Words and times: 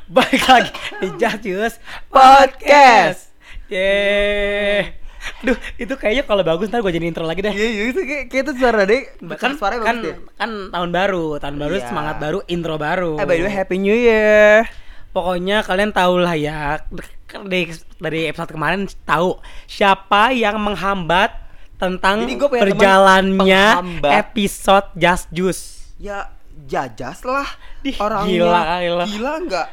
balik 0.09 0.43
lagi 0.49 0.73
di 0.97 1.13
Just 1.21 1.45
Juice 1.45 1.77
Podcast. 2.10 3.30
Yeah. 3.70 4.98
Aduh, 5.46 5.55
itu 5.80 5.94
kayaknya 5.96 6.25
kalau 6.25 6.44
bagus 6.44 6.68
ntar 6.68 6.82
gue 6.82 6.89
jadi 6.89 7.05
intro 7.07 7.23
lagi 7.23 7.39
deh. 7.39 7.54
Iya, 7.54 7.70
iya 7.70 7.84
itu 7.94 8.02
kayak, 8.02 8.34
kayak 8.34 8.44
itu 8.44 8.54
suara 8.60 8.82
deh. 8.84 9.02
Kan, 9.39 9.55
suara 9.55 9.78
kan, 9.78 10.02
bagus 10.02 10.04
deh. 10.04 10.16
kan 10.36 10.73
tahun 10.73 10.89
baru, 10.89 11.39
tahun 11.39 11.55
baru 11.62 11.73
Iya. 11.78 11.88
semangat 11.88 12.18
baru, 12.20 12.41
intro 12.50 12.75
baru. 12.82 13.21
Eh 13.21 13.25
by 13.30 13.38
the 13.39 13.46
way 13.48 13.54
Happy 13.54 13.78
New 13.80 13.94
Year. 13.96 14.68
Pokoknya 15.14 15.61
kalian 15.61 15.93
tahu 15.93 16.20
lah 16.20 16.34
ya 16.34 16.82
dari 17.29 17.70
dari 17.97 18.19
episode 18.25 18.50
kemarin 18.50 18.86
tahu 19.06 19.37
siapa 19.64 20.33
yang 20.33 20.57
menghambat 20.57 21.29
tentang 21.78 22.25
Jadi 22.25 22.33
gua 22.33 22.50
punya 22.50 22.61
teman 22.61 22.74
perjalannya 22.74 23.65
penghambat. 23.78 24.11
episode 24.20 24.87
Just 24.93 25.25
Juice. 25.29 25.64
Ya 25.97 26.34
jajas 26.65 27.21
lah 27.23 27.46
Ih, 27.82 27.93
orangnya. 27.96 28.29
gila 28.32 28.61
kali 28.64 28.87
lo. 28.89 29.06
Gila 29.06 29.32
enggak? 29.37 29.68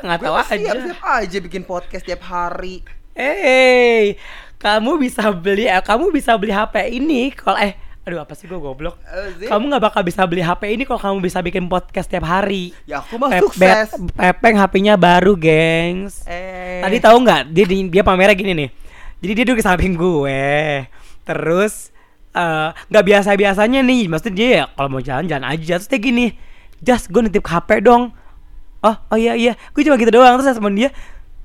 Nggak 0.00 0.18
tahu 0.18 0.34
aja. 0.34 0.54
siap, 0.56 0.76
siap 0.80 1.00
aja 1.04 1.36
bikin 1.38 1.62
podcast 1.62 2.04
tiap 2.04 2.22
hari. 2.24 2.80
Hey, 3.14 4.16
kamu 4.56 4.96
bisa 4.98 5.28
beli 5.30 5.68
eh, 5.68 5.78
kamu 5.78 6.08
bisa 6.08 6.34
beli 6.34 6.50
HP 6.50 6.74
ini 6.90 7.30
kalau 7.30 7.60
eh 7.60 7.76
aduh 8.04 8.20
apa 8.20 8.36
sih 8.36 8.44
gue 8.44 8.60
goblok. 8.60 9.00
Eh, 9.00 9.28
Zi. 9.40 9.44
Kamu 9.48 9.64
nggak 9.64 9.80
bakal 9.82 10.02
bisa 10.04 10.28
beli 10.28 10.44
HP 10.44 10.76
ini 10.76 10.84
kalau 10.84 11.00
kamu 11.00 11.24
bisa 11.24 11.40
bikin 11.40 11.64
podcast 11.66 12.04
tiap 12.04 12.22
hari. 12.22 12.76
Ya 12.84 13.00
aku 13.00 13.16
mah 13.16 13.32
Pep- 13.32 13.48
sukses. 13.48 13.96
Pepeng 14.12 14.60
HP-nya 14.60 15.00
baru, 15.00 15.32
gengs. 15.34 16.20
Eh. 16.28 16.84
Tadi 16.84 16.96
tahu 17.00 17.16
nggak? 17.24 17.42
Dia 17.48 17.64
di- 17.64 17.88
dia 17.88 18.04
pamernya 18.04 18.36
gini 18.36 18.52
nih. 18.52 18.68
Jadi 19.24 19.32
dia 19.32 19.44
duduk 19.48 19.58
di 19.58 19.64
samping 19.64 19.96
gue. 19.96 20.84
Terus 21.24 21.88
eh, 22.36 22.68
nggak 22.76 23.04
biasa 23.08 23.28
biasanya 23.34 23.80
nih. 23.80 24.04
Maksudnya 24.12 24.34
dia 24.36 24.48
ya 24.52 24.64
kalau 24.68 24.88
mau 24.92 25.00
jalan-jalan 25.00 25.46
aja. 25.48 25.80
Terus 25.80 25.88
dia 25.88 25.96
gini, 25.98 26.26
just 26.84 27.08
gue 27.08 27.24
nitip 27.24 27.40
HP 27.40 27.80
dong. 27.80 28.12
Oh, 28.84 28.96
oh 29.08 29.16
iya 29.16 29.32
iya. 29.32 29.56
Gue 29.72 29.80
cuma 29.80 29.96
gitu 29.96 30.12
doang. 30.12 30.36
Terus 30.36 30.52
sama 30.52 30.68
dia. 30.68 30.92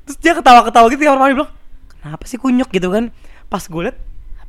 Terus 0.03 0.17
dia 0.19 0.35
ketawa-ketawa 0.35 0.91
gitu. 0.91 1.07
Kamar 1.07 1.19
mandi 1.23 1.39
bilang, 1.39 1.51
kenapa 2.03 2.27
sih 2.27 2.35
kunyuk 2.35 2.67
gitu 2.67 2.91
kan? 2.91 3.15
Pas 3.47 3.63
gue 3.63 3.81
liat 3.87 3.95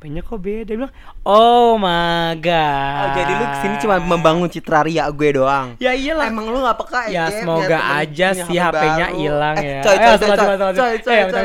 HP-nya 0.00 0.24
kok 0.24 0.40
beda. 0.40 0.64
Dia 0.64 0.76
bilang, 0.80 0.94
oh 1.22 1.76
my 1.76 2.32
god. 2.40 2.96
Oh, 2.96 3.08
jadi 3.12 3.32
lu 3.36 3.44
ke 3.44 3.56
sini 3.60 3.74
cuma 3.76 4.00
membangun 4.00 4.48
citra 4.48 4.80
ria 4.80 5.04
gue 5.06 5.30
doang. 5.30 5.76
Ya 5.76 5.92
iyalah. 5.92 6.32
Emang 6.32 6.48
lu 6.48 6.56
gak 6.58 6.80
peka 6.80 7.12
Ya, 7.12 7.28
Jen? 7.28 7.44
semoga 7.44 7.78
aja 8.00 8.28
HP 8.32 8.48
HP-nya 8.48 9.06
hilang 9.12 9.56
eh, 9.60 9.68
ya. 9.68 9.80
Coy, 9.84 9.92
Eh, 9.92 10.00
coy, 10.00 10.16
coy, 10.16 10.28
coy, 10.32 10.38
coy, 10.40 10.56
Eh, 10.56 10.56
coy, 10.56 10.90
coy, 10.96 11.44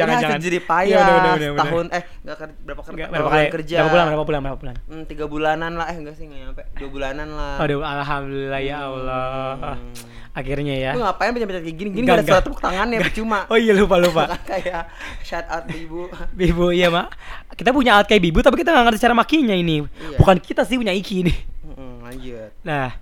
jangan, 0.00 0.16
coy. 0.16 0.22
jangan, 0.24 0.40
jadi 0.40 0.56
Iya, 0.56 0.64
payah. 0.64 0.96
udah, 0.96 1.34
udah. 1.36 1.56
Tahun 1.60 1.84
eh 1.92 2.02
kerja 2.24 2.44
berapa 2.64 2.80
kerja? 2.80 3.04
Berapa 3.12 3.28
kali? 3.28 3.46
kerja? 3.52 3.76
Berapa 3.76 3.92
bulan, 3.92 4.04
berapa 4.08 4.24
bulan, 4.24 4.40
berapa 4.40 4.58
bulan? 4.58 4.74
Hmm, 4.88 5.02
tiga 5.04 5.24
bulanan 5.28 5.72
lah, 5.76 5.86
eh 5.92 5.96
enggak 6.00 6.16
sih 6.16 6.24
nggak 6.24 6.40
nyampe 6.40 6.62
dua 6.80 6.88
bulanan 6.88 7.28
lah. 7.36 7.54
Aduh, 7.60 7.84
alhamdulillah 7.84 8.60
ya 8.64 8.76
Allah. 8.80 9.76
Hmm. 9.76 9.92
Akhirnya 10.34 10.74
ya. 10.74 10.90
Lu 10.96 11.04
ngapain 11.04 11.30
pencet-pencet 11.30 11.62
kayak 11.62 11.76
gini? 11.78 11.88
Gini 11.94 12.04
gak 12.10 12.18
ada 12.18 12.26
suara 12.26 12.42
tepuk 12.42 12.58
tangannya, 12.58 12.98
percuma. 12.98 13.46
Oh 13.46 13.54
iya 13.54 13.70
lupa 13.70 14.02
lupa. 14.02 14.34
Kayak 14.50 14.90
shout 15.22 15.46
out 15.46 15.62
ibu. 15.70 16.10
Bibu 16.34 16.74
iya 16.74 16.90
mak. 16.90 17.14
Kita 17.54 17.70
punya 17.74 17.98
alat 17.98 18.06
kayak 18.06 18.22
Bibu 18.22 18.38
tapi 18.40 18.62
kita 18.62 18.70
nggak 18.70 18.84
ngerti 18.86 19.00
cara 19.02 19.14
makinya 19.14 19.52
ini. 19.52 19.82
Iya. 19.82 20.18
Bukan 20.22 20.36
kita 20.38 20.62
sih 20.62 20.78
punya 20.78 20.94
Iki 20.94 21.14
ini. 21.26 21.34
Hmm, 21.66 22.00
lanjut. 22.00 22.50
Nah, 22.62 22.94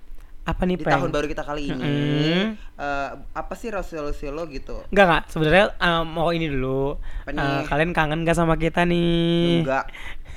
apa 0.42 0.62
nih 0.64 0.74
Di 0.74 0.82
Peng? 0.82 0.98
tahun 0.98 1.10
baru 1.12 1.26
kita 1.30 1.44
kali 1.44 1.70
ini, 1.70 1.78
Mm-mm. 1.78 2.44
eh, 2.74 3.08
apa 3.30 3.54
sih 3.54 3.70
resolusi 3.70 4.26
lo 4.26 4.42
gitu? 4.50 4.82
Enggak 4.90 5.04
enggak, 5.06 5.22
sebenarnya 5.30 5.64
eh, 5.70 6.02
mau 6.02 6.32
ini 6.32 6.50
dulu. 6.50 6.98
Nih? 7.28 7.62
kalian 7.68 7.92
kangen 7.94 8.26
gak 8.26 8.34
sama 8.34 8.58
kita 8.58 8.82
nih? 8.82 9.62
Enggak. 9.62 9.86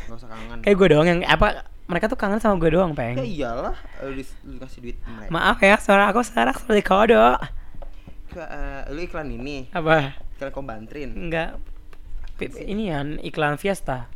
Enggak 0.05 0.17
usah 0.21 0.29
kangen. 0.29 0.57
Kayak 0.61 0.75
gue 0.77 0.87
doang 0.93 1.07
yang 1.09 1.19
apa 1.25 1.65
mereka 1.85 2.05
tuh 2.05 2.17
kangen 2.17 2.37
sama 2.37 2.61
gue 2.61 2.69
doang, 2.69 2.93
Peng. 2.93 3.17
Ya 3.17 3.25
iyalah, 3.25 3.73
lu, 4.05 4.13
dis- 4.13 4.37
lu 4.45 4.61
kasih 4.61 4.79
duit 4.85 4.97
mereka. 5.01 5.29
Maaf 5.33 5.57
ya, 5.57 5.75
suara 5.81 6.05
aku 6.09 6.21
sekarang 6.21 6.53
seperti 6.53 6.81
kodok. 6.85 7.41
Ke- 8.29 8.45
eh, 8.45 8.81
lu 8.93 9.01
iklan 9.01 9.29
ini, 9.29 9.69
Apa? 9.73 10.13
iklan 10.37 10.51
kombantrin. 10.53 11.17
Enggak. 11.17 11.57
Ini 12.37 12.83
ya 12.91 12.99
iklan 13.23 13.55
Fiesta. 13.55 14.11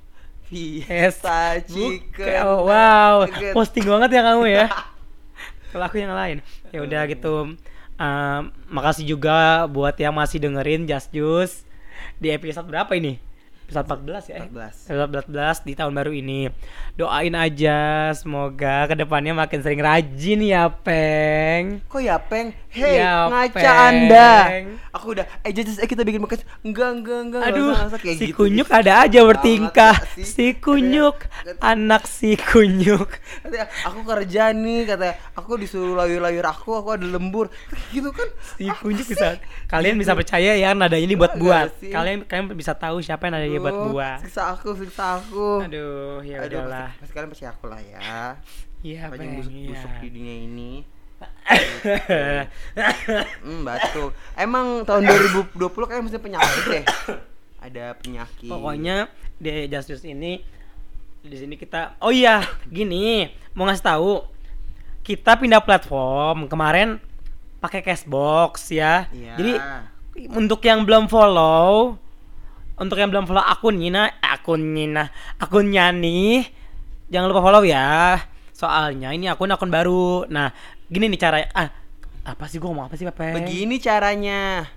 Fiesta 0.49 1.61
chicken. 1.61 2.41
Wow, 2.41 3.29
nugget. 3.29 3.53
posting 3.53 3.85
banget 3.85 4.09
ya 4.17 4.21
kamu 4.25 4.45
ya. 4.49 4.65
Kalau 5.71 5.85
aku 5.85 6.01
yang 6.01 6.17
lain. 6.17 6.41
Ya 6.73 6.81
udah 6.81 7.05
gitu. 7.05 7.53
Um, 7.99 8.41
makasih 8.65 9.05
juga 9.05 9.69
buat 9.69 9.93
yang 10.01 10.17
masih 10.17 10.41
dengerin 10.41 10.89
Just 10.89 11.13
Juice 11.13 11.61
di 12.17 12.33
episode 12.33 12.65
berapa 12.65 12.89
ini? 12.97 13.21
Episode 13.69 13.85
14 14.01 14.25
ya? 14.25 14.35
eh? 14.35 14.47
14. 14.49 14.89
Episode 14.89 15.11
14 15.29 15.61
di 15.61 15.73
tahun 15.73 15.93
baru 15.93 16.11
ini. 16.11 16.49
Doain 16.97 17.31
aja 17.31 17.77
semoga 18.11 18.89
ke 18.89 18.97
depannya 18.97 19.31
makin 19.31 19.61
sering 19.61 19.77
rajin 19.79 20.41
ya, 20.41 20.73
Peng. 20.73 21.77
Kok 21.85 22.01
ya 22.01 22.17
peng? 22.19 22.49
Hei, 22.67 22.97
Ya, 22.97 23.29
ngaca 23.29 23.53
Peng. 23.53 23.69
anda. 23.69 24.31
Aku 24.91 25.13
udah, 25.13 25.25
eh 25.41 25.51
jadi 25.51 25.69
eh, 25.75 25.85
kita 25.85 26.01
bikin 26.01 26.17
podcast. 26.17 26.49
Enggak, 26.59 26.97
enggak, 26.97 27.19
enggak. 27.23 27.41
nggak 27.41 27.53
Aduh, 27.53 27.61
usah, 27.63 27.77
nggak 27.77 27.87
usah, 27.87 27.99
kayak 27.99 28.17
si 28.17 28.25
gitu. 28.25 28.35
kunyuk 28.35 28.67
ada 28.69 28.93
aja 28.99 29.19
bertingkah. 29.23 29.95
Sih. 30.11 30.25
Si 30.25 30.45
kunyuk, 30.55 31.17
anak 31.59 32.03
si 32.05 32.33
kunyuk. 32.35 33.09
Katanya, 33.39 33.69
aku 33.85 33.99
kerja 34.03 34.43
nih, 34.49 34.79
katanya 34.85 35.13
aku 35.31 35.51
disuruh 35.55 35.93
layur-layur 35.95 36.41
aku, 36.43 36.73
aku 36.73 36.89
ada 36.91 37.05
lembur. 37.05 37.53
Gitu 37.89 38.09
kan? 38.09 38.25
Si 38.57 38.65
kunyuk 38.65 39.05
sih? 39.05 39.13
bisa. 39.13 39.37
Kalian 39.65 39.93
bisa 39.95 40.11
Gitu. 40.11 40.19
percaya 40.19 40.51
ya 40.53 40.73
nadanya 40.73 41.05
ini 41.05 41.13
buat 41.13 41.37
Enggak 41.37 41.45
buat. 41.45 41.69
sih. 41.77 41.89
Kalian 41.89 42.17
kalian 42.25 42.45
bisa 42.51 42.73
tahu 42.73 42.97
siapa 42.99 43.29
yang 43.29 43.37
nadanya 43.37 43.51
buat 43.51 43.58
Aduh, 43.61 43.91
buat. 43.91 44.17
Siksa 44.19 44.41
aku, 44.51 44.69
siksa 44.73 45.17
aku. 45.17 45.61
Aduh, 45.61 46.19
ya 46.21 46.39
Aduh, 46.41 46.63
udahlah. 46.63 46.87
pasti, 46.89 46.99
pasti 47.01 47.13
kalian 47.13 47.29
pasti 47.29 47.45
aku 47.45 47.65
lah 47.65 47.79
ya. 47.79 47.99
Iya, 48.79 49.01
Banyak 49.07 49.19
Peng. 49.19 49.35
busuk-busuk 49.37 49.91
di 49.91 49.99
Iya. 49.99 50.09
dunia 50.09 50.35
ini. 50.39 50.71
Hmm, 53.41 53.61
batu. 53.61 54.11
Emang 54.35 54.83
tahun 54.83 55.03
2020 55.03 55.59
kayak 55.83 56.01
mesti 56.01 56.17
penyakit 56.17 56.63
deh. 56.65 56.83
Ada 57.59 57.97
penyakit. 57.97 58.47
Pokoknya 58.47 59.11
di 59.35 59.67
Justice 59.67 60.05
ini 60.05 60.39
di 61.19 61.35
sini 61.35 61.55
kita 61.55 61.99
oh 61.99 62.09
iya 62.09 62.39
gini 62.63 63.27
mau 63.51 63.67
ngasih 63.67 63.83
tahu 63.85 64.23
kita 65.01 65.35
pindah 65.35 65.59
platform 65.59 66.47
kemarin 66.47 66.95
pakai 67.59 67.83
Cashbox 67.83 68.71
ya 68.71 69.11
Iya. 69.11 69.35
jadi 69.35 69.53
untuk 70.31 70.63
yang 70.63 70.87
belum 70.87 71.07
follow 71.07 71.99
untuk 72.79 72.95
yang 72.95 73.11
belum 73.11 73.27
follow 73.27 73.43
akun 73.43 73.75
Nina 73.75 74.07
akun 74.23 74.71
Nina 74.71 75.11
akunnya 75.35 75.91
nih 75.91 76.47
jangan 77.11 77.27
lupa 77.27 77.43
follow 77.43 77.63
ya. 77.67 78.17
Soalnya 78.55 79.11
ini 79.11 79.27
akun 79.27 79.51
akun 79.51 79.67
baru. 79.67 80.25
Nah 80.31 80.53
gini 80.87 81.11
nih 81.11 81.19
cara 81.19 81.37
ah 81.53 81.69
apa 82.23 82.45
sih 82.47 82.61
gua 82.61 82.71
ngomong 82.71 82.87
apa 82.87 82.95
sih 82.95 83.05
Pepe? 83.05 83.35
Begini 83.35 83.81
caranya. 83.81 84.69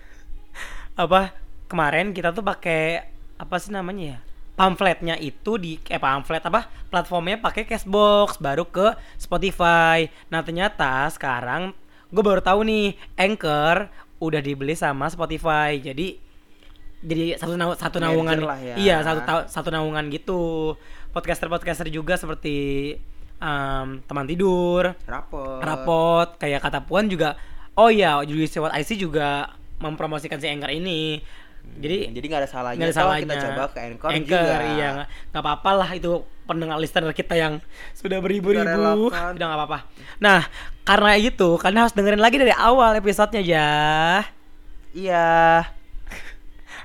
apa? 1.02 1.36
Kemarin 1.70 2.10
kita 2.16 2.34
tuh 2.34 2.42
pakai 2.42 3.04
apa 3.36 3.56
sih 3.60 3.70
namanya 3.70 4.16
ya? 4.16 4.18
Pamfletnya 4.58 5.16
itu 5.16 5.56
di 5.56 5.80
eh 5.88 6.00
pamflet 6.00 6.44
apa? 6.44 6.68
Platformnya 6.92 7.40
pakai 7.40 7.64
Cashbox 7.64 8.40
baru 8.40 8.64
ke 8.68 8.96
Spotify. 9.16 10.08
Nah 10.28 10.44
ternyata 10.44 11.08
sekarang 11.08 11.72
gue 12.10 12.22
baru 12.24 12.42
tahu 12.42 12.66
nih 12.66 12.98
Anchor 13.16 13.88
udah 14.20 14.40
dibeli 14.44 14.76
sama 14.76 15.08
Spotify. 15.08 15.80
Jadi 15.80 16.29
jadi 17.00 17.34
satu 17.34 17.54
naw- 17.54 17.74
satu 17.74 17.96
Merger 17.96 18.12
naungan 18.12 18.38
lah 18.42 18.58
ya. 18.58 18.74
iya 18.76 18.96
satu 19.00 19.20
satu 19.46 19.68
naungan 19.68 20.08
gitu 20.08 20.74
podcaster 21.10 21.46
podcaster 21.46 21.88
juga 21.88 22.14
seperti 22.14 22.92
em, 23.36 23.86
teman 24.00 24.24
tidur 24.24 24.92
Rapor. 25.02 25.58
rapot 25.58 26.28
kayak 26.36 26.60
kata 26.60 26.82
Puan 26.82 27.06
juga 27.06 27.40
oh 27.72 27.88
iya 27.88 28.20
Julie 28.20 28.44
Sewot 28.44 28.70
IC 28.70 29.00
juga 29.00 29.48
mempromosikan 29.78 30.36
si 30.36 30.46
Anchor 30.46 30.68
ini 30.70 31.24
jadi 31.72 32.08
Jadi 32.10 32.24
nggak 32.24 32.40
ada 32.40 32.50
salahnya. 32.50 32.76
nggak 32.78 32.88
ada 32.88 32.96
salahnya 32.96 33.22
Kita 33.22 33.36
coba 33.46 33.62
ke 33.66 33.78
Anchor, 33.82 34.08
Anchor 34.10 34.40
juga. 34.42 34.64
iya 34.70 34.88
nggak 35.28 35.40
apa-apa 35.40 35.70
lah 35.74 35.90
itu 35.90 36.12
pendengar 36.42 36.76
listener 36.76 37.12
kita 37.12 37.32
yang 37.32 37.62
sudah 37.92 38.18
beribu-ribu 38.18 38.60
relakan. 38.60 39.32
udah 39.32 39.46
nggak 39.46 39.58
apa-apa 39.58 39.78
nah 40.18 40.40
karena 40.82 41.16
itu 41.16 41.48
kalian 41.56 41.80
harus 41.80 41.94
dengerin 41.94 42.18
lagi 42.18 42.36
dari 42.36 42.50
awal 42.50 42.92
episodenya 42.94 43.40
ya 43.40 43.70
Iya. 44.90 45.62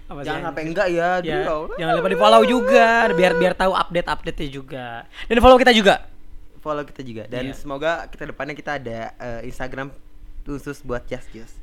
Apa 0.05 0.21
Jangan 0.21 0.41
sampai 0.45 0.63
enggak 0.63 0.87
ya. 0.87 1.09
ya, 1.19 1.41
Dulu. 1.41 1.73
jangan 1.75 1.93
lupa 1.95 2.09
di 2.09 2.17
follow 2.17 2.41
juga 2.43 2.87
biar 3.09 3.33
biar 3.33 3.53
tahu 3.53 3.73
update 3.73 4.07
update 4.07 4.37
nya 4.37 4.47
juga 4.51 4.85
dan 5.25 5.37
follow 5.39 5.57
kita 5.57 5.71
juga 5.71 5.95
Follow 6.57 6.81
kita 6.81 7.01
juga. 7.01 7.23
Dan 7.25 7.45
Iya. 7.45 7.53
semoga 7.53 8.05
kita 8.05 8.25
depannya 8.25 8.53
kita 8.53 8.75
ada 8.75 9.13
eh, 9.15 9.45
Instagram 9.45 9.93
khusus 10.41 10.81
buat 10.81 11.05
Just 11.05 11.29
Just. 11.29 11.53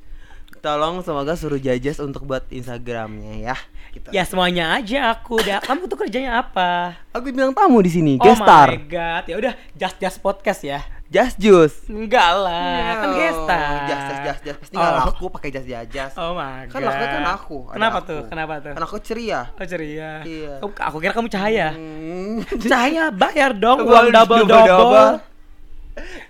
Tolong 0.58 1.02
semoga 1.02 1.34
suruh 1.34 1.58
Jajas 1.58 1.98
untuk 1.98 2.22
buat 2.22 2.46
Instagramnya 2.46 3.34
ya. 3.42 3.56
Gitu. 3.90 4.08
ya 4.08 4.22
semuanya 4.22 4.72
aja 4.72 5.12
aku 5.12 5.36
udah 5.36 5.58
kamu 5.66 5.84
tuh 5.84 5.98
kerjanya 5.98 6.40
apa 6.40 6.96
Aku 7.10 7.28
bilang 7.28 7.50
tamu 7.50 7.76
di 7.78 7.90
sini, 7.90 8.14
Oh 8.14 8.22
guest 8.22 8.40
star. 8.40 8.70
my 8.70 8.80
god, 8.86 9.24
ya 9.26 9.36
udah 9.36 9.52
just 9.74 9.96
just 9.98 10.18
podcast 10.18 10.62
ya. 10.62 10.80
Jas 11.12 11.36
Jus. 11.36 11.72
Enggak 11.86 12.30
lah, 12.40 13.04
kan 13.04 13.10
gesta. 13.12 13.60
Jas 13.84 14.00
jas 14.00 14.18
jas 14.24 14.38
jas 14.40 14.56
pasti 14.56 14.74
nggak 14.74 14.88
Oh. 14.88 15.00
laku 15.04 15.24
pakai 15.28 15.52
jas 15.52 15.64
jas 15.64 15.84
jas. 15.86 16.12
Oh 16.16 16.32
my 16.32 16.64
god. 16.64 16.72
Kan 16.72 16.80
lakunya 16.82 17.08
kan 17.10 17.24
aku. 17.30 17.58
ada 17.62 17.74
Kenapa 17.76 17.98
aku. 17.98 18.08
tuh? 18.08 18.20
Kenapa 18.26 18.52
tuh? 18.58 18.72
Kan 18.72 18.82
aku 18.82 18.96
ceria. 18.98 19.40
Oh 19.52 19.66
ceria. 19.66 20.10
Iya. 20.24 20.52
Aku, 20.58 20.72
aku 20.72 20.96
kira 20.98 21.12
kamu 21.12 21.28
cahaya. 21.28 21.68
Hmm. 21.76 22.40
Cahaya 22.64 23.04
bayar 23.12 23.52
dong 23.52 23.84
Uang 23.84 23.92
uang 23.92 24.06
double 24.08 24.42
double. 24.42 24.48
double-double. 24.48 25.10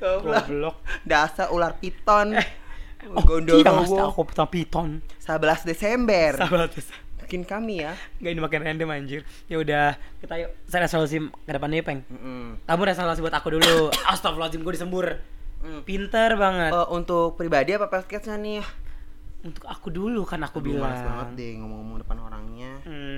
Goblok. 0.02 0.76
Dasar 1.02 1.46
ular 1.48 1.78
piton. 1.78 2.34
Oh, 3.02 3.18
Gondorowo. 3.18 3.82
iya 3.86 4.02
aku 4.04 4.22
piton 4.24 4.46
piton. 4.48 4.88
11 5.20 5.62
Desember. 5.64 6.30
Bikin 7.32 7.48
kami 7.48 7.80
ya. 7.80 7.96
Gak 8.20 8.28
ini 8.28 8.44
makin 8.44 8.60
random 8.60 8.92
anjir. 8.92 9.24
Ya 9.48 9.56
udah, 9.56 9.96
kita 10.20 10.36
yuk. 10.36 10.52
Saya 10.68 10.84
resolusi 10.84 11.16
ke 11.16 11.48
depannya 11.48 11.80
Peng. 11.80 12.04
Mm-mm. 12.04 12.60
Kamu 12.68 12.82
resolusi 12.84 13.24
buat 13.24 13.32
aku 13.32 13.56
dulu. 13.56 13.88
Astagfirullahaladzim, 14.12 14.60
gue 14.60 14.72
disembur. 14.76 15.16
Mm. 15.64 15.80
Pinter 15.88 16.36
banget. 16.36 16.76
Eh, 16.76 16.88
untuk 16.92 17.40
pribadi 17.40 17.72
apa 17.72 17.88
podcastnya 17.88 18.36
nih? 18.36 18.60
Untuk 19.48 19.64
aku 19.64 19.88
dulu 19.88 20.28
kan 20.28 20.44
aku 20.44 20.60
Aduh, 20.60 20.76
males 20.76 21.00
banget 21.00 21.28
bilang. 21.32 21.40
deh 21.40 21.50
ngomong-ngomong 21.56 21.98
depan 22.04 22.16
orangnya. 22.20 22.70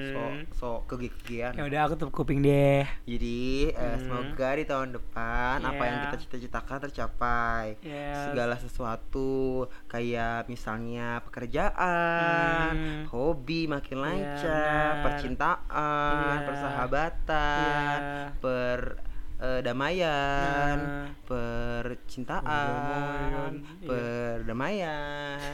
Hmm. 0.04 0.44
So 0.52 0.52
so 0.52 0.66
kegi-kegian. 0.86 1.54
Ya 1.54 1.62
udah 1.62 1.80
aku 1.84 1.94
tutup 1.94 2.12
kuping 2.14 2.40
deh. 2.40 2.82
Jadi 3.04 3.70
eh, 3.70 3.94
Hmm. 3.94 4.00
semoga 4.00 4.48
di 4.52 4.64
tahun 4.64 4.88
depan 4.92 5.56
apa 5.60 5.80
yang 5.80 5.92
Yeah. 5.94 6.02
kita 6.06 6.16
cita-citakan 6.20 6.78
tercapai. 6.82 7.64
Yes. 7.80 8.16
Segala 8.28 8.54
sesuatu 8.56 9.64
kayak 9.86 10.46
misalnya 10.46 11.18
pekerjaan, 11.24 12.70
Hmm. 12.70 13.02
hobi 13.08 13.64
makin 13.64 13.96
lancar, 13.98 14.44
benar. 14.44 15.02
percintaan, 15.04 16.34
Iya. 16.34 16.44
persahabatan, 16.44 17.96
Iya. 17.96 18.36
per 18.38 18.78
eh, 19.36 19.60
damaian, 19.60 20.78
Nah. 20.78 21.08
percintaan, 21.26 23.50
iya. 23.82 23.84
perdamaian. 23.84 25.52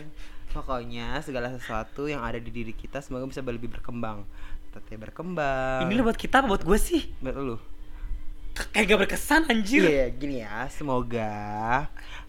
Pokoknya 0.51 1.23
segala 1.23 1.51
sesuatu 1.55 2.11
yang 2.11 2.27
ada 2.27 2.43
di 2.43 2.51
diri 2.51 2.75
kita 2.75 2.99
semoga 2.99 3.27
bisa 3.31 3.43
lebih 3.43 3.71
berkembang. 3.71 4.27
Tetap 4.71 4.87
berkembang. 4.99 5.87
Ini 5.87 6.03
buat 6.03 6.19
kita 6.19 6.43
apa 6.43 6.47
buat 6.51 6.63
gue 6.67 6.79
sih? 6.79 7.11
buat 7.23 7.39
lu. 7.39 7.57
Kayak 8.71 8.87
gak 8.89 9.01
berkesan 9.01 9.43
anjir. 9.47 9.83
Iya, 9.83 10.07
gini 10.13 10.43
ya. 10.43 10.69
Semoga 10.69 11.33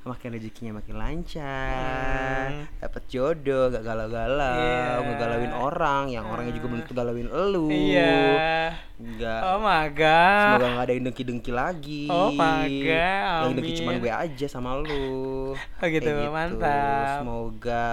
makin 0.01 0.33
rezekinya 0.33 0.81
makin 0.81 0.97
lancar, 0.97 2.49
Hmm. 2.49 2.65
dapat 2.81 3.03
jodoh, 3.05 3.69
gak 3.69 3.85
galau-galau, 3.85 4.57
Iya. 4.57 5.05
ngegalauin 5.05 5.53
orang, 5.53 6.03
yang 6.09 6.25
orangnya 6.25 6.57
juga 6.57 6.65
belum 6.67 6.81
tentu 6.81 6.95
galauin 6.95 7.29
elu. 7.29 7.69
Iya. 7.69 8.73
Enggak. 8.97 9.41
Oh 9.45 9.57
my 9.59 9.85
god. 9.93 10.57
Semoga 10.57 10.67
gak 10.71 10.81
ada 10.81 10.93
yang 10.95 11.05
dengki-dengki 11.05 11.51
lagi. 11.53 12.03
Oh 12.09 12.33
my 12.33 12.65
God, 12.65 13.41
Yang 13.45 13.53
dengki 13.53 13.73
cuma 13.77 13.91
gue 13.95 14.11
aja 14.11 14.45
sama 14.47 14.71
lu. 14.79 15.53
Oh 15.53 15.85
gitu, 15.85 16.09
Kayak 16.09 16.33
mantap. 16.33 17.21
Semoga 17.21 17.85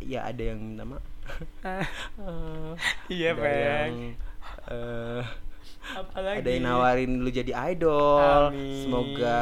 ya 0.00 0.26
ada 0.26 0.42
yang 0.42 0.58
minta 0.58 0.82
maaf. 0.82 1.04
Iya, 3.12 3.28
ada 3.32 3.38
Peng. 3.38 3.52
yang 3.62 3.94
eh, 4.66 5.22
Apalagi? 5.92 6.36
ada 6.40 6.48
yang 6.48 6.64
nawarin 6.64 7.20
lu 7.20 7.28
jadi 7.28 7.52
idol. 7.72 8.50
Amin. 8.50 8.82
Semoga 8.84 9.40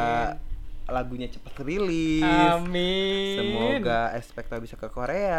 lagunya 0.90 1.30
cepat 1.30 1.54
rilis. 1.62 2.18
Amin. 2.26 3.38
Semoga 3.38 4.10
Expecto 4.18 4.58
bisa 4.58 4.74
ke 4.74 4.90
Korea. 4.90 5.38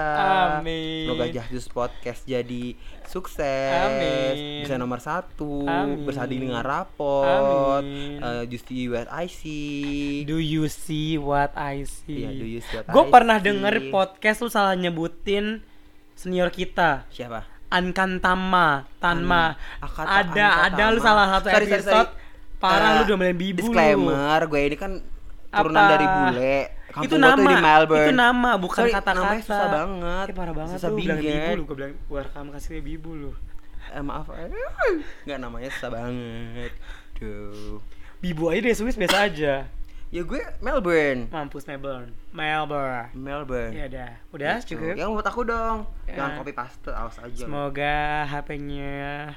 Amin. 0.57 1.03
Semoga 1.03 1.27
Jahdus 1.27 1.67
Podcast 1.67 2.23
jadi 2.23 2.79
sukses. 3.03 3.75
Amin. 3.75 4.63
Bisa 4.63 4.79
nomor 4.79 5.03
satu. 5.03 5.67
Amin. 5.67 6.07
Bersanding 6.07 6.47
dengan 6.47 6.63
rapot. 6.63 7.83
Amin. 7.83 8.23
Eh, 8.23 8.43
Justi 8.47 8.87
What 8.87 9.11
I 9.11 9.27
See. 9.27 10.23
Do 10.23 10.39
you 10.39 10.71
see 10.71 11.19
what 11.19 11.51
I 11.59 11.83
see? 11.83 12.23
Iya, 12.23 12.31
do 12.31 12.47
you 12.47 12.63
see 12.63 12.79
what 12.79 12.87
Gue 12.87 13.03
pernah 13.11 13.37
see? 13.43 13.51
denger 13.51 13.75
podcast 13.91 14.39
lu 14.39 14.47
salah 14.47 14.73
nyebutin 14.79 15.59
senior 16.15 16.47
kita. 16.47 17.03
Siapa? 17.11 17.60
Ankantama, 17.71 18.67
Tanma. 18.99 19.43
An- 19.47 19.55
Akata- 19.79 20.27
ada 20.27 20.47
ada 20.67 20.83
lu 20.85 20.99
Ankatama. 20.99 21.01
salah 21.01 21.25
satu 21.31 21.47
Sorry, 21.47 21.55
sorry, 21.63 21.73
episode. 21.73 21.95
sorry. 22.05 22.19
Parah 22.59 22.77
Eh, 22.85 22.93
lu 22.93 23.01
udah 23.03 23.17
main 23.17 23.33
bibu 23.33 23.55
lu. 23.55 23.59
Disclaimer, 23.65 24.39
gue 24.45 24.61
ini 24.61 24.75
kan 24.75 24.91
turunan 25.49 25.81
Apa? 25.81 25.89
dari 25.89 26.05
bule. 26.05 26.57
Kampung 26.91 27.05
itu 27.07 27.15
nama, 27.17 27.31
tuh 27.31 27.47
di 27.47 27.55
Melbourne. 27.57 28.03
itu 28.03 28.13
nama 28.13 28.51
bukan 28.53 28.77
Sorry, 28.77 28.91
kata-kata. 28.91 29.17
namanya 29.17 29.41
susah 29.41 29.67
banget. 29.71 30.27
Eh, 30.27 30.35
parah 30.35 30.53
banget 30.53 30.75
Susah 30.75 30.89
tuh 30.91 30.97
bilang 30.99 31.17
bibu 31.17 31.51
lu, 31.55 31.63
gue 31.63 31.75
bilang 31.75 31.93
rekam 32.05 32.45
kasih 32.51 32.69
bibu 32.77 33.11
lu. 33.15 33.31
Eh, 33.89 33.99
maaf. 33.99 34.27
Enggak 35.23 35.39
namanya 35.39 35.69
susah 35.71 35.89
banget. 35.89 36.71
Duh. 37.15 37.79
Bibu 38.19 38.43
aja 38.47 38.59
deh 38.61 38.75
Swiss 38.75 38.93
biasa 38.93 39.17
aja. 39.23 39.65
Ya 40.11 40.21
gue 40.21 40.43
Melbourne. 40.59 41.31
Mampus 41.31 41.63
Melbourne. 41.63 42.11
Melbourne. 42.29 43.07
Melbourne. 43.15 43.71
Ya 43.71 43.87
udah, 43.87 44.09
udah 44.29 44.53
Gitu. 44.59 44.75
cukup. 44.75 44.93
Yang 44.93 45.09
buat 45.09 45.23
aku 45.25 45.41
dong. 45.45 45.77
Ya. 46.03 46.13
Jangan 46.13 46.31
copy 46.37 46.51
paste, 46.51 46.91
awas 46.91 47.15
aja. 47.17 47.41
Semoga 47.41 47.95
HP-nya 48.27 49.31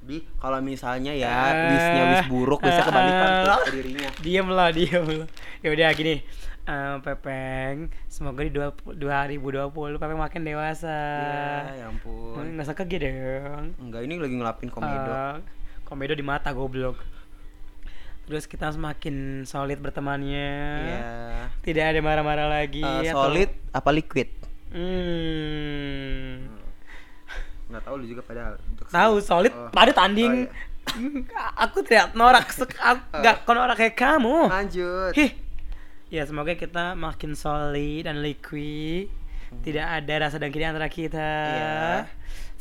Di 0.00 0.16
kalau 0.34 0.58
misalnya 0.58 1.12
ya 1.12 1.28
Eh, 1.52 1.70
wishnya 1.70 2.02
wish 2.10 2.26
buruk, 2.26 2.58
bisa 2.58 2.82
kebalikan 2.82 3.28
eh, 3.28 3.38
tuh 3.38 3.58
ke 3.60 3.72
dirinya. 3.74 4.08
diem 4.18 4.48
lah, 4.48 4.68
diem 4.72 5.04
lah. 5.06 5.28
Ya 5.60 5.68
udah 5.70 5.88
gini. 5.92 6.14
eh, 6.62 6.96
Pepeng, 6.98 7.76
semoga 8.06 8.40
di 8.40 8.50
dua- 8.50 8.74
2020 8.88 9.70
Pepeng 9.96 10.18
makin 10.18 10.42
dewasa. 10.42 10.98
Ya, 11.68 11.76
ya 11.76 11.84
ampun. 11.86 12.42
Nggak 12.48 12.64
usah 12.64 12.76
kege 12.76 12.96
dong. 12.98 13.76
Enggak, 13.78 14.02
ini 14.02 14.14
lagi 14.16 14.34
ngelapin 14.34 14.68
komedo. 14.68 15.12
Eh, 15.12 15.36
komedo 15.84 16.12
di 16.12 16.22
mata 16.22 16.50
goblok. 16.50 16.96
Terus 18.30 18.46
kita 18.46 18.70
semakin 18.70 19.42
solid 19.42 19.82
bertemannya. 19.82 20.54
Iya. 20.86 21.10
Tidak 21.60 21.82
ada 21.84 21.98
marah-marah 21.98 22.46
lagi. 22.46 22.78
Eh, 22.78 23.10
atau- 23.10 23.26
solid 23.26 23.50
apa 23.74 23.90
liquid? 23.90 24.30
Hmm. 24.70 26.46
Nggak 27.66 27.82
tahu 27.82 27.94
lu 27.98 28.06
juga 28.06 28.22
padahal. 28.22 28.54
Untuk 28.64 28.86
Tahu 28.86 29.14
solid 29.18 29.50
Oh. 29.50 29.66
pada 29.70 29.90
tanding. 29.90 30.46
Oh, 30.46 30.54
Aku 31.66 31.82
tidak 31.82 32.14
norak 32.14 32.54
nggak 33.18 33.42
kau 33.42 33.50
norak 33.50 33.74
kayak 33.74 33.98
kamu. 33.98 34.46
Lanjut. 34.46 35.10
Hih. 35.12 35.34
Ya 36.06 36.22
semoga 36.22 36.54
kita 36.54 36.94
makin 36.94 37.34
solid 37.34 38.06
dan 38.06 38.22
liquid. 38.22 39.10
Tidak 39.60 39.86
ada 39.86 40.14
rasa 40.26 40.38
dengki 40.38 40.62
di 40.62 40.66
antara 40.66 40.86
kita. 40.86 41.30
Iya. 41.50 42.06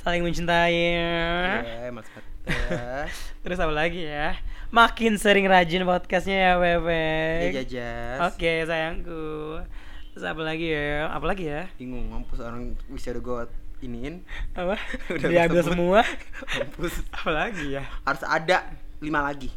Saling 0.01 0.25
mencintai. 0.25 0.73
Iya, 0.73 1.93
Mas 1.93 2.09
Kata. 2.13 3.05
Terus 3.45 3.59
apa 3.61 3.73
lagi 3.73 4.03
ya? 4.03 4.33
Makin 4.69 5.17
sering 5.17 5.45
rajin 5.49 5.85
podcastnya 5.85 6.37
ya 6.37 6.53
Bebe. 6.57 7.53
Iya. 7.53 8.25
Oke 8.29 8.65
sayangku. 8.65 9.61
Terus 10.13 10.25
apa 10.25 10.41
lagi 10.41 10.73
ya? 10.73 11.09
Apa 11.13 11.25
lagi 11.29 11.45
ya? 11.47 11.69
Bingung, 11.77 12.09
mampus 12.09 12.41
orang 12.41 12.73
bisa 12.89 13.13
gue 13.13 13.39
iniin. 13.85 14.25
Apa? 14.57 14.75
Udah 15.15 15.29
Diambil 15.29 15.61
semua. 15.63 15.99
Mampus. 16.59 17.05
apa 17.13 17.29
lagi 17.31 17.77
ya? 17.79 17.83
Harus 18.03 18.23
ada 18.25 18.73
lima 18.99 19.23
lagi. 19.23 19.49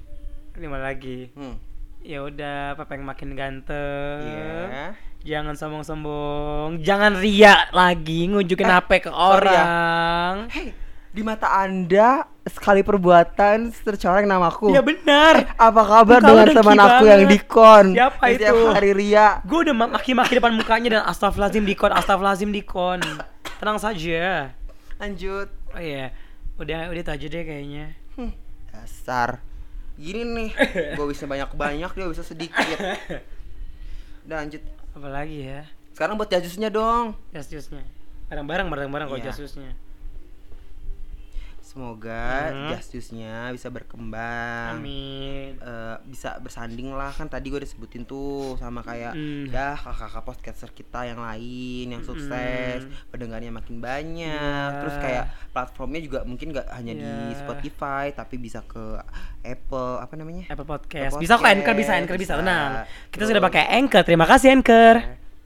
Lima 0.54 0.78
lagi. 0.78 1.32
Hmm. 1.34 1.56
Ya 2.02 2.18
udah, 2.20 2.74
Pepeng 2.74 3.02
makin 3.02 3.32
ganteng. 3.32 4.20
Iya. 4.20 4.98
Jangan 5.22 5.54
sombong-sombong, 5.54 6.82
jangan 6.82 7.14
ria 7.14 7.70
lagi 7.70 8.26
ngunjukin 8.26 8.66
Eh, 8.66 8.74
HP 8.74 8.90
ke 9.00 9.08
ya. 9.08 9.14
orang. 9.14 10.50
Hei, 10.50 10.74
di 11.08 11.22
mata 11.22 11.46
Anda 11.54 12.26
sekali 12.42 12.82
perbuatan 12.82 13.70
tercoreng 13.70 14.26
namaku. 14.26 14.74
Ya 14.74 14.82
benar. 14.82 15.54
Apa 15.54 15.82
kabar 15.84 16.18
dengan 16.18 16.46
teman 16.50 16.74
aku 16.76 17.04
yang 17.06 17.22
banget. 17.22 17.38
dikon? 17.38 17.86
Siapa 17.94 18.24
Setiap 18.28 18.50
itu? 18.50 18.66
hari 18.68 18.90
ria. 18.92 19.26
Gue 19.44 19.58
udah 19.62 19.74
ma- 19.76 19.92
maki-maki 19.92 20.32
depan 20.34 20.52
mukanya 20.52 20.88
dan 20.92 21.02
astagfirullahaladzim 21.06 21.62
dikon, 21.64 21.90
astagfirullahaladzim 21.92 22.50
dikon. 22.50 22.98
Tenang 23.56 23.78
saja. 23.78 24.50
Lanjut. 24.98 25.46
Oh 25.70 25.78
iya, 25.78 26.10
udah 26.58 26.90
udah 26.90 26.98
itu 27.00 27.12
aja 27.14 27.26
deh 27.28 27.42
kayaknya. 27.44 27.94
Hmm, 28.12 28.34
dasar. 28.68 29.38
Gini 29.94 30.22
nih, 30.24 30.50
gue 30.96 31.06
bisa 31.06 31.24
banyak-banyak 31.24 31.90
dia 31.92 32.06
bisa 32.08 32.22
sedikit. 32.22 32.56
Udah 34.24 34.36
lanjut. 34.40 34.62
Apalagi 34.92 35.36
ya? 35.44 35.60
Sekarang 35.92 36.16
buat 36.16 36.28
jasusnya 36.28 36.68
dong. 36.68 37.12
Jasusnya. 37.32 37.84
Bareng-bareng, 38.28 38.68
bareng-bareng 38.68 39.06
kok 39.08 39.18
Iya. 39.20 39.26
jasusnya. 39.28 39.72
Semoga 41.72 42.52
Hmm. 42.52 42.68
jasusnya 42.68 43.48
bisa 43.48 43.72
berkembang. 43.72 44.76
Amin. 44.76 45.56
Eh, 45.56 45.96
bisa 46.04 46.36
bersanding 46.36 46.92
lah 46.92 47.08
kan 47.10 47.24
tadi 47.26 47.48
gue 47.48 47.56
udah 47.56 47.66
sebutin 47.66 48.04
tuh 48.04 48.60
sama 48.60 48.84
kayak 48.84 49.16
Mm. 49.16 49.48
ya 49.48 49.72
kakak-kakak 49.74 50.20
podcaster 50.22 50.68
kita 50.68 51.08
yang 51.08 51.16
lain 51.16 51.86
yang 51.88 52.04
sukses 52.04 52.84
Mm. 52.84 52.92
pendengarnya 53.08 53.48
makin 53.50 53.80
banyak 53.80 54.36
Iya. 54.68 54.78
terus 54.78 54.96
kayak 54.98 55.24
platformnya 55.48 55.98
juga 55.98 56.18
mungkin 56.22 56.52
nggak 56.52 56.68
hanya 56.70 56.92
di 56.92 57.08
Iya. 57.08 57.40
Spotify 57.40 58.12
tapi 58.12 58.36
bisa 58.36 58.60
ke 58.62 59.00
Apple 59.42 59.96
apa 59.96 60.12
namanya 60.12 60.44
Apple 60.46 60.68
Podcast. 60.68 61.16
Apple 61.16 61.24
Bisa 61.24 61.34
kok 61.34 61.42
Anchor, 61.42 61.56
Podcast, 61.72 61.80
bisa 61.80 61.92
Anchor, 61.96 62.16
bisa. 62.16 62.32
bisa. 62.34 62.40
Tenang. 62.44 62.70
Kita 63.08 63.16
Terus- 63.16 63.28
sudah 63.32 63.42
pakai 63.42 63.64
Anchor. 63.72 64.02
Terima 64.04 64.26
kasih 64.28 64.48
Anchor. 64.52 64.96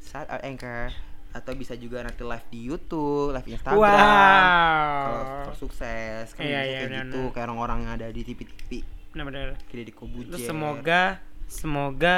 saat 0.02 0.26
Anchor 0.42 1.05
atau 1.37 1.52
bisa 1.52 1.75
juga 1.75 2.00
nanti 2.00 2.23
live 2.23 2.47
di 2.49 2.61
YouTube 2.64 3.31
live 3.31 3.49
Instagram 3.50 3.76
kalau 3.76 3.87
Wow. 3.87 5.37
super 5.43 5.57
sukses 5.59 6.26
kan 6.33 6.40
Iya, 6.40 6.49
bisa 6.57 6.64
iya, 6.64 6.76
kayak 6.76 6.87
benar, 6.87 7.05
gitu 7.05 7.19
benar. 7.19 7.31
kayak 7.31 7.45
orang-orang 7.47 7.78
yang 7.78 7.93
ada 7.95 8.07
di 8.09 8.23
TV-TV 8.23 8.71
Benar-benar. 9.09 9.47
kayak 9.62 9.85
di 9.85 9.93
Kobujer 9.93 10.38
semoga 10.38 11.02
semoga 11.47 12.16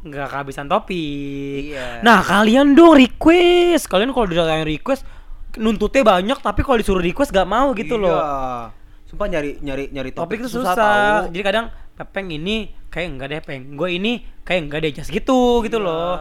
nggak 0.00 0.26
kehabisan 0.28 0.66
topik. 0.66 1.62
Iya. 1.70 2.00
Nah 2.00 2.20
kalian 2.20 2.72
dong 2.72 2.92
request, 2.94 3.88
kalian 3.88 4.10
kalau 4.10 4.26
udah 4.26 4.52
yang 4.54 4.62
request 4.62 5.00
nuntutnya 5.54 6.02
banyak, 6.02 6.38
tapi 6.38 6.60
kalau 6.60 6.76
disuruh 6.76 7.00
request 7.00 7.30
gak 7.30 7.46
mau 7.46 7.72
gitu 7.72 7.96
Iya. 7.96 8.04
loh. 8.04 8.20
Sumpah 9.04 9.26
nyari 9.26 9.56
nyari 9.58 9.88
nyari 9.88 10.10
Topik 10.10 10.38
topik, 10.38 10.38
itu 10.42 10.48
susah. 10.54 10.74
tahu. 10.74 11.32
Jadi 11.32 11.42
kadang 11.42 11.66
peng 12.04 12.28
ini 12.28 12.56
kayak 12.86 13.08
enggak 13.08 13.28
deh 13.28 13.40
peng, 13.40 13.62
gue 13.72 13.88
ini 13.88 14.12
kayak 14.42 14.60
enggak 14.62 14.80
deh 14.82 14.92
just 14.92 15.08
gitu 15.08 15.62
gitu 15.62 15.78
Iya. 15.78 15.86
loh. 15.86 16.12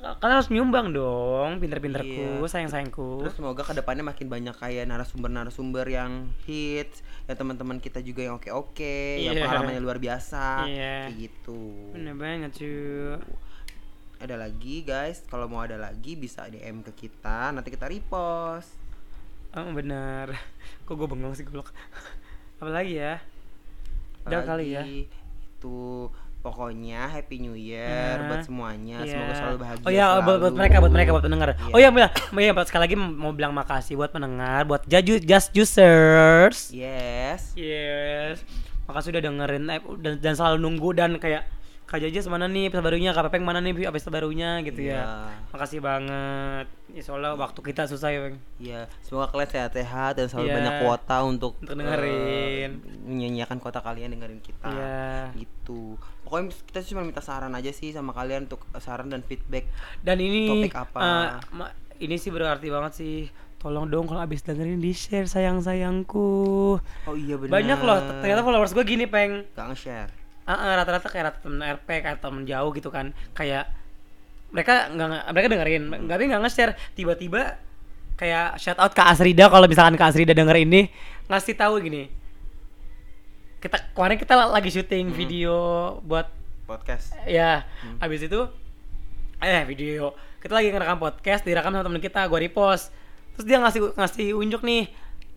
Kalian 0.00 0.32
harus 0.34 0.48
nyumbang 0.48 0.96
dong, 0.96 1.60
pinter-pinterku, 1.60 2.40
Iya. 2.40 2.48
sayang-sayangku. 2.48 3.20
Terus 3.20 3.36
semoga 3.36 3.60
ke 3.60 3.76
depannya 3.76 4.00
makin 4.00 4.26
banyak 4.26 4.56
kayak 4.56 4.88
narasumber-narasumber 4.88 5.84
yang 5.86 6.32
hits, 6.42 7.04
ya 7.28 7.36
teman-teman 7.36 7.76
kita 7.78 8.00
juga 8.00 8.24
yang 8.24 8.40
oke-oke, 8.40 9.20
yang 9.20 9.36
Iya. 9.36 9.44
pengalamannya 9.44 9.82
luar 9.84 10.00
biasa, 10.00 10.64
Iya. 10.64 11.12
kayak 11.12 11.16
gitu. 11.20 11.60
Bener 11.92 12.16
banget 12.16 12.50
cuy. 12.56 13.20
Ada 14.20 14.36
lagi 14.36 14.84
guys, 14.84 15.20
kalau 15.26 15.48
mau 15.48 15.60
ada 15.60 15.76
lagi 15.76 16.16
bisa 16.16 16.48
DM 16.48 16.80
ke 16.80 16.92
kita, 16.98 17.52
nanti 17.52 17.68
kita 17.68 17.84
repost. 17.84 18.72
Oh 19.52 19.68
bener. 19.70 20.32
Kok 20.88 20.96
gue 20.96 21.08
bengong 21.08 21.36
sih 21.36 21.44
goblok. 21.44 21.72
Apalagi 22.60 22.96
ya? 22.96 23.20
Udah 24.24 24.44
kali 24.44 24.76
ya. 24.76 24.84
Itu 24.84 26.08
pokoknya 26.40 27.04
Happy 27.06 27.36
New 27.36 27.52
Year 27.52 28.16
Nah, 28.16 28.32
buat 28.32 28.42
semuanya. 28.42 29.04
Iya. 29.04 29.12
Semoga 29.12 29.32
selalu 29.34 29.56
bahagia. 29.58 29.84
Oh 29.84 29.92
ya 29.92 30.06
buat, 30.16 30.24
buat 30.24 30.36
selalu. 30.40 30.56
mereka 30.56 30.76
buat 30.80 30.92
mereka 30.92 31.10
buat 31.12 31.24
pendengar. 31.24 31.48
Iya. 31.52 31.72
Oh 31.72 31.78
iya 31.78 31.90
iya 31.90 32.08
iya 32.40 32.52
buat 32.52 32.66
sekali 32.66 32.82
lagi 32.84 32.96
mau 32.96 33.32
bilang 33.32 33.52
makasih 33.52 33.94
buat 33.94 34.08
pendengar, 34.08 34.64
buat 34.64 34.82
jaju 34.84 35.20
just 35.20 35.52
users. 35.52 36.72
Yes. 36.72 37.52
Yes. 37.52 38.40
Makasih 38.84 39.12
udah 39.12 39.22
dengerin 39.22 39.64
eh, 39.68 39.80
dan, 40.00 40.14
dan 40.18 40.32
selalu 40.34 40.56
nunggu 40.58 40.90
dan 40.92 41.14
kayak 41.16 41.44
Kak 41.84 41.98
Jajas 41.98 42.30
mana 42.30 42.46
nih 42.46 42.70
episode 42.70 42.86
barunya, 42.86 43.10
Kak 43.10 43.26
Pepeng 43.26 43.42
mana 43.42 43.58
nih 43.58 43.74
episode 43.82 44.14
barunya 44.14 44.62
gitu 44.62 44.78
ya. 44.78 45.02
Iya. 45.02 45.06
Makasih 45.50 45.82
banget. 45.82 46.70
Ya 46.94 47.02
soalnya 47.02 47.34
waktu 47.34 47.58
kita 47.66 47.90
susah 47.90 48.14
ya, 48.14 48.30
Peng. 48.30 48.38
Iya, 48.62 48.86
semoga 49.02 49.26
kalian 49.34 49.50
sehat-sehat 49.50 50.14
dan 50.14 50.30
selalu 50.30 50.46
Iya. 50.46 50.54
banyak 50.54 50.74
kuota 50.86 51.16
untuk 51.26 51.58
Untuk 51.58 51.74
dengerin. 51.74 52.78
menyanyiakan 53.10 53.58
kuota 53.58 53.82
kalian 53.82 54.14
dengerin 54.14 54.38
kita. 54.38 54.70
Iya. 54.70 55.34
Gitu. 55.34 55.98
Pokoknya 56.30 56.54
kita 56.62 56.86
cuma 56.86 57.02
minta 57.02 57.18
saran 57.18 57.50
aja 57.50 57.74
sih 57.74 57.90
sama 57.90 58.14
kalian 58.14 58.46
untuk 58.46 58.62
eh, 58.70 58.78
saran 58.78 59.10
dan 59.10 59.20
feedback. 59.20 59.66
Dan 59.98 60.22
ini 60.22 60.46
Topik 60.46 60.78
apa? 60.78 60.98
ma- 61.50 61.74
ini 61.98 62.14
sih 62.14 62.30
berarti 62.30 62.70
banget 62.70 62.92
sih. 62.94 63.26
Tolong 63.58 63.84
dong 63.84 64.06
kalau 64.06 64.22
abis 64.22 64.40
dengerin 64.40 64.78
di 64.78 64.94
share 64.94 65.26
sayang-sayangku. 65.26 66.30
Oh 66.80 67.14
iya 67.14 67.34
benar. 67.34 67.52
Banyak 67.52 67.78
loh, 67.82 67.98
ternyata 68.16 68.40
followers 68.40 68.70
gue 68.70 68.84
gini 68.86 69.04
peng. 69.04 69.42
Gak 69.52 69.66
nge-share. 69.68 70.08
Ah, 70.46 70.54
ah, 70.54 70.72
rata-rata 70.78 71.06
kayak 71.06 71.24
rata 71.26 71.38
temen 71.42 71.60
RP 71.60 71.88
kayak 72.00 72.18
temen 72.18 72.46
jauh 72.46 72.70
gitu 72.70 72.88
kan. 72.88 73.10
Kayak 73.34 73.68
mereka 74.48 74.88
nggak 74.88 75.06
nggak- 75.06 75.26
mereka 75.28 75.46
dengerin, 75.50 75.82
nggak 76.06 76.14
tapi 76.14 76.24
nggak 76.26 76.42
nge-share. 76.42 76.72
Tiba-tiba 76.94 77.58
kayak 78.14 78.56
shout 78.56 78.78
out 78.78 78.92
ke 78.92 79.02
Asrida 79.02 79.48
kalau 79.48 79.66
misalkan 79.66 79.98
ke 79.98 80.04
Asrida 80.04 80.32
denger 80.32 80.56
ini 80.56 80.88
ngasih 81.26 81.52
tahu 81.52 81.80
gini. 81.80 82.08
Kita 83.60 83.76
kemarin 83.92 84.16
kita 84.16 84.34
lagi 84.48 84.72
syuting 84.72 85.12
video 85.12 85.54
buat 86.02 86.26
Podcast. 86.64 87.10
ya 87.26 87.66
habis 87.98 88.22
itu 88.22 88.46
eh 89.38 89.66
video 89.66 90.14
kita 90.38 90.54
lagi 90.54 90.70
ngerekam 90.70 90.96
podcast 90.96 91.42
direkam 91.42 91.74
sama 91.74 91.82
temen 91.82 91.98
kita 91.98 92.22
gue 92.24 92.38
repost 92.40 92.94
terus 93.34 93.42
dia 93.42 93.58
ngasih 93.58 93.90
ngasih 93.92 94.26
unjuk 94.32 94.62
nih 94.62 94.86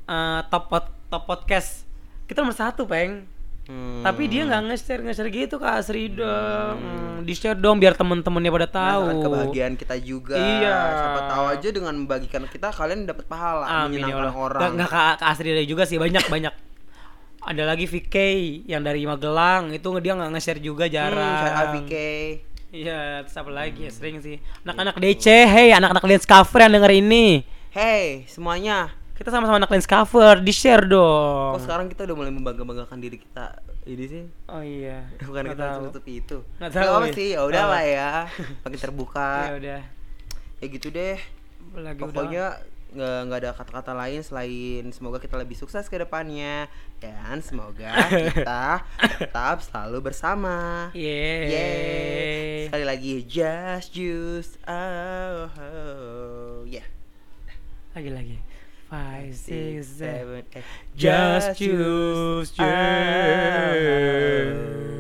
eh, 0.06 0.40
top 0.48 0.70
pod, 0.70 0.86
top 1.10 1.26
podcast 1.26 1.90
kita 2.26 2.40
nomor 2.40 2.54
satu 2.54 2.86
peng 2.86 3.26
Hmm. 3.64 4.04
tapi 4.04 4.28
dia 4.28 4.44
nggak 4.44 4.76
nge-share 4.76 5.00
nge-share 5.02 5.32
gitu 5.32 5.56
kak 5.56 5.80
Asri 5.80 6.12
dong 6.12 6.76
Hmm, 6.76 7.24
di 7.24 7.32
share 7.32 7.56
dong 7.56 7.80
biar 7.80 7.96
temen-temennya 7.96 8.52
pada 8.52 8.68
tahu 8.68 9.02
Merasakan 9.08 9.24
kebahagiaan 9.24 9.74
kita 9.80 9.96
juga. 10.04 10.36
Iya. 10.36 10.78
Siapa 10.92 11.20
tahu 11.32 11.46
aja 11.48 11.68
dengan 11.72 11.94
membagikan 11.96 12.44
kita 12.44 12.76
kalian 12.76 13.08
dapat 13.08 13.24
pahala 13.24 13.64
Amin 13.88 14.04
ya 14.04 14.12
menyenangkan 14.12 14.20
Allah. 14.20 14.36
orang. 14.36 14.72
Nggak, 14.76 14.92
ke 15.16 15.24
Asri 15.24 15.64
juga 15.64 15.88
sih 15.88 15.96
banyak 15.96 16.28
banyak. 16.28 16.52
Ada 17.44 17.64
lagi 17.66 17.84
VK 17.84 18.16
yang 18.66 18.82
dari 18.82 19.04
Magelang 19.04 19.68
itu 19.70 19.84
dia 20.00 20.16
nggak 20.16 20.32
nge-share 20.32 20.60
juga 20.60 20.86
Hmm, 20.86 20.94
jarang. 20.94 21.38
shout 21.38 21.54
out 21.54 21.70
VK. 21.76 21.94
Iya, 22.74 23.00
terus 23.22 23.38
apa 23.38 23.52
lagi 23.52 23.86
ya 23.86 23.92
sering 23.92 24.18
sih. 24.18 24.40
Anak-anak 24.64 24.96
DC, 24.98 25.28
hey 25.46 25.70
anak-anak 25.72 26.04
Lens 26.04 26.26
Cover 26.26 26.60
yang 26.60 26.74
denger 26.74 26.92
ini. 26.96 27.46
Hey, 27.70 28.26
semuanya. 28.26 28.90
Kita 29.14 29.30
sama-sama 29.30 29.62
anak 29.62 29.70
Lens 29.70 29.86
Cover, 29.86 30.42
di-share 30.42 30.82
dong. 30.84 31.54
Kok 31.54 31.62
sekarang 31.62 31.86
kita 31.86 32.08
udah 32.08 32.16
mulai 32.18 32.32
membangga-banggakan 32.32 32.98
diri 32.98 33.22
kita 33.22 33.62
ini 33.84 34.06
sih? 34.08 34.24
Oh 34.48 34.64
iya. 34.64 35.06
Bukan 35.22 35.44
Nggak 35.46 35.54
kita 35.54 35.66
tahu. 35.70 35.82
tutupi 35.92 36.14
itu. 36.18 36.38
Nggak 36.58 36.72
tahu 36.74 36.92
apa 36.92 37.06
ya. 37.06 37.14
sih, 37.14 37.28
ya 37.36 37.42
udah 37.46 37.64
lah 37.68 37.84
ya. 37.86 38.10
Makin 38.66 38.80
terbuka. 38.80 39.30
Ya 39.44 39.54
udah. 39.54 39.82
Ya 40.58 40.66
gitu 40.66 40.88
deh. 40.90 41.18
Lagi 41.76 42.00
Pokoknya 42.00 42.58
nggak 42.96 43.40
ada 43.42 43.52
kata-kata 43.52 43.92
lain 43.92 44.22
selain 44.22 44.84
semoga 44.94 45.18
kita 45.18 45.36
lebih 45.36 45.58
sukses 45.58 45.90
ke 45.90 45.98
depannya 45.98 46.70
dan 47.02 47.42
semoga 47.42 47.90
kita 48.34 48.86
tetap 49.18 49.60
selalu 49.66 50.14
bersama. 50.14 50.90
udah. 50.94 51.02
Yeay. 51.02 51.50
Yeay. 51.50 52.60
Sekali 52.70 52.86
lagi 52.86 53.14
just 53.26 53.90
juice. 53.92 54.56
Oh, 54.70 55.50
oh. 55.50 56.64
yeah. 56.66 56.86
Lagi-lagi. 57.98 58.38
Five, 58.90 59.34
six, 59.34 59.98
seven. 59.98 60.46
eight. 60.54 60.64
Just 60.94 61.58
choose, 61.58 62.54
Oh. 62.58 62.64
yeah. 63.74 64.93